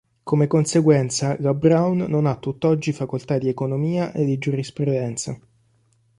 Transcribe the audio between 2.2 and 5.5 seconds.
ha tutt'oggi facoltà di economia e di giurisprudenza.